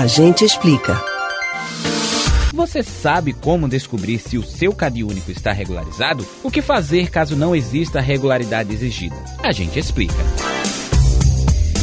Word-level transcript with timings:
A 0.00 0.06
gente 0.06 0.46
explica. 0.46 0.98
Você 2.54 2.82
sabe 2.82 3.34
como 3.34 3.68
descobrir 3.68 4.18
se 4.18 4.38
o 4.38 4.42
seu 4.42 4.74
CAD 4.74 5.04
único 5.04 5.30
está 5.30 5.52
regularizado? 5.52 6.26
O 6.42 6.50
que 6.50 6.62
fazer 6.62 7.10
caso 7.10 7.36
não 7.36 7.54
exista 7.54 7.98
a 7.98 8.02
regularidade 8.02 8.72
exigida? 8.72 9.22
A 9.42 9.52
gente 9.52 9.78
explica. 9.78 10.14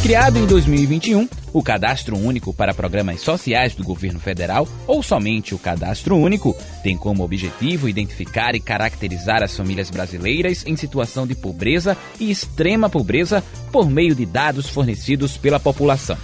Criado 0.01 0.39
em 0.39 0.47
2021, 0.47 1.29
o 1.53 1.61
Cadastro 1.61 2.17
Único 2.17 2.51
para 2.51 2.73
Programas 2.73 3.21
Sociais 3.21 3.75
do 3.75 3.83
Governo 3.83 4.19
Federal, 4.19 4.67
ou 4.87 5.03
somente 5.03 5.53
o 5.53 5.59
Cadastro 5.59 6.17
Único, 6.17 6.55
tem 6.81 6.97
como 6.97 7.23
objetivo 7.23 7.87
identificar 7.87 8.55
e 8.55 8.59
caracterizar 8.59 9.43
as 9.43 9.55
famílias 9.55 9.91
brasileiras 9.91 10.65
em 10.65 10.75
situação 10.75 11.27
de 11.27 11.35
pobreza 11.35 11.95
e 12.19 12.31
extrema 12.31 12.89
pobreza 12.89 13.43
por 13.71 13.87
meio 13.87 14.15
de 14.15 14.25
dados 14.25 14.67
fornecidos 14.67 15.37
pela 15.37 15.59
população. 15.59 16.17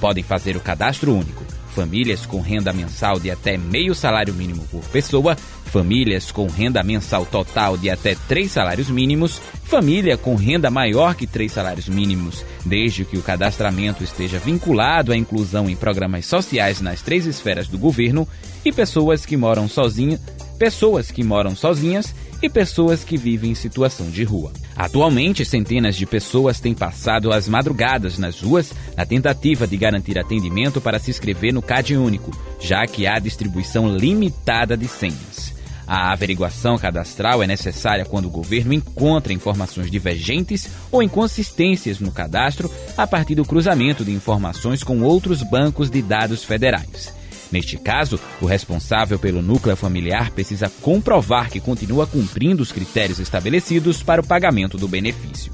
Podem 0.00 0.24
fazer 0.24 0.56
o 0.56 0.60
Cadastro 0.60 1.14
Único. 1.14 1.44
Famílias 1.74 2.26
com 2.26 2.40
renda 2.40 2.72
mensal 2.72 3.20
de 3.20 3.30
até 3.30 3.56
meio 3.56 3.94
salário 3.94 4.34
mínimo 4.34 4.66
por 4.72 4.82
pessoa, 4.86 5.36
famílias 5.66 6.32
com 6.32 6.48
renda 6.48 6.82
mensal 6.82 7.24
total 7.24 7.76
de 7.76 7.88
até 7.88 8.16
três 8.26 8.50
salários 8.50 8.90
mínimos, 8.90 9.40
família 9.64 10.16
com 10.16 10.34
renda 10.34 10.68
maior 10.68 11.14
que 11.14 11.28
três 11.28 11.52
salários 11.52 11.88
mínimos, 11.88 12.44
desde 12.66 13.04
que 13.04 13.16
o 13.16 13.22
cadastramento 13.22 14.02
esteja 14.02 14.40
vinculado 14.40 15.12
à 15.12 15.16
inclusão 15.16 15.70
em 15.70 15.76
programas 15.76 16.26
sociais 16.26 16.80
nas 16.80 17.02
três 17.02 17.24
esferas 17.24 17.68
do 17.68 17.78
governo, 17.78 18.26
e 18.64 18.72
pessoas 18.72 19.24
que 19.24 19.36
moram 19.36 19.68
sozinhas, 19.68 20.20
pessoas 20.60 21.10
que 21.10 21.24
moram 21.24 21.56
sozinhas 21.56 22.14
e 22.42 22.50
pessoas 22.50 23.02
que 23.02 23.16
vivem 23.16 23.52
em 23.52 23.54
situação 23.54 24.10
de 24.10 24.22
rua. 24.24 24.52
Atualmente, 24.76 25.42
centenas 25.42 25.96
de 25.96 26.04
pessoas 26.04 26.60
têm 26.60 26.74
passado 26.74 27.32
as 27.32 27.48
madrugadas 27.48 28.18
nas 28.18 28.42
ruas 28.42 28.70
na 28.94 29.06
tentativa 29.06 29.66
de 29.66 29.78
garantir 29.78 30.18
atendimento 30.18 30.78
para 30.78 30.98
se 30.98 31.10
inscrever 31.10 31.54
no 31.54 31.62
CAD 31.62 31.96
único, 31.96 32.30
já 32.60 32.86
que 32.86 33.06
há 33.06 33.18
distribuição 33.18 33.96
limitada 33.96 34.76
de 34.76 34.86
senhas. 34.86 35.54
A 35.86 36.12
averiguação 36.12 36.76
cadastral 36.76 37.42
é 37.42 37.46
necessária 37.46 38.04
quando 38.04 38.26
o 38.26 38.30
governo 38.30 38.74
encontra 38.74 39.32
informações 39.32 39.90
divergentes 39.90 40.68
ou 40.92 41.02
inconsistências 41.02 42.00
no 42.00 42.12
cadastro 42.12 42.70
a 42.98 43.06
partir 43.06 43.34
do 43.34 43.46
cruzamento 43.46 44.04
de 44.04 44.12
informações 44.12 44.84
com 44.84 45.00
outros 45.00 45.42
bancos 45.42 45.88
de 45.88 46.02
dados 46.02 46.44
federais. 46.44 47.18
Neste 47.50 47.76
caso, 47.76 48.18
o 48.40 48.46
responsável 48.46 49.18
pelo 49.18 49.42
núcleo 49.42 49.76
familiar 49.76 50.30
precisa 50.30 50.70
comprovar 50.80 51.50
que 51.50 51.60
continua 51.60 52.06
cumprindo 52.06 52.62
os 52.62 52.70
critérios 52.70 53.18
estabelecidos 53.18 54.02
para 54.02 54.20
o 54.20 54.26
pagamento 54.26 54.78
do 54.78 54.86
benefício. 54.86 55.52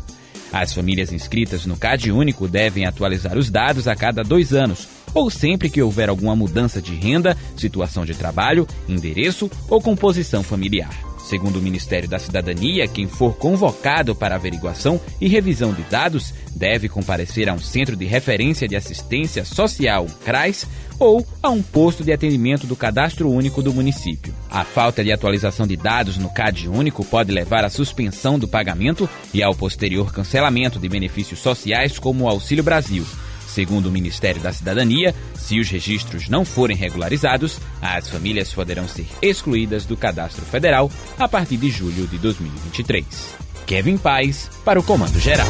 As 0.52 0.72
famílias 0.72 1.12
inscritas 1.12 1.66
no 1.66 1.76
CAD 1.76 2.12
único 2.12 2.46
devem 2.46 2.86
atualizar 2.86 3.36
os 3.36 3.50
dados 3.50 3.88
a 3.88 3.96
cada 3.96 4.22
dois 4.22 4.52
anos, 4.52 4.88
ou 5.14 5.30
sempre 5.30 5.70
que 5.70 5.82
houver 5.82 6.08
alguma 6.08 6.36
mudança 6.36 6.80
de 6.80 6.94
renda, 6.94 7.36
situação 7.56 8.04
de 8.04 8.14
trabalho, 8.14 8.66
endereço 8.88 9.50
ou 9.68 9.80
composição 9.80 10.42
familiar. 10.42 10.90
Segundo 11.26 11.58
o 11.58 11.62
Ministério 11.62 12.08
da 12.08 12.20
Cidadania, 12.20 12.86
quem 12.86 13.08
for 13.08 13.34
convocado 13.34 14.14
para 14.14 14.36
averiguação 14.36 15.00
e 15.20 15.26
revisão 15.26 15.72
de 15.72 15.82
dados 15.82 16.32
deve 16.54 16.88
comparecer 16.88 17.48
a 17.48 17.52
um 17.52 17.58
centro 17.58 17.96
de 17.96 18.04
referência 18.04 18.68
de 18.68 18.76
assistência 18.76 19.44
social, 19.44 20.06
CRAS, 20.24 20.68
ou 21.00 21.26
a 21.42 21.50
um 21.50 21.60
posto 21.60 22.04
de 22.04 22.12
atendimento 22.12 22.64
do 22.64 22.76
cadastro 22.76 23.28
único 23.28 23.60
do 23.60 23.74
município. 23.74 24.32
A 24.48 24.62
falta 24.62 25.02
de 25.02 25.10
atualização 25.10 25.66
de 25.66 25.76
dados 25.76 26.16
no 26.16 26.30
CAD 26.30 26.68
único 26.68 27.04
pode 27.04 27.32
levar 27.32 27.64
à 27.64 27.68
suspensão 27.68 28.38
do 28.38 28.46
pagamento 28.46 29.08
e 29.34 29.42
ao 29.42 29.52
posterior 29.52 30.12
cancelamento 30.12 30.78
de 30.78 30.88
benefícios 30.88 31.40
sociais 31.40 31.98
como 31.98 32.24
o 32.24 32.28
Auxílio 32.28 32.62
Brasil. 32.62 33.04
Segundo 33.56 33.86
o 33.86 33.90
Ministério 33.90 34.38
da 34.42 34.52
Cidadania, 34.52 35.14
se 35.34 35.58
os 35.58 35.70
registros 35.70 36.28
não 36.28 36.44
forem 36.44 36.76
regularizados, 36.76 37.58
as 37.80 38.06
famílias 38.06 38.52
poderão 38.52 38.86
ser 38.86 39.06
excluídas 39.22 39.86
do 39.86 39.96
cadastro 39.96 40.44
federal 40.44 40.90
a 41.18 41.26
partir 41.26 41.56
de 41.56 41.70
julho 41.70 42.06
de 42.06 42.18
2023. 42.18 43.06
Kevin 43.64 43.96
Paz, 43.96 44.50
para 44.62 44.78
o 44.78 44.82
Comando 44.82 45.18
Geral. 45.18 45.48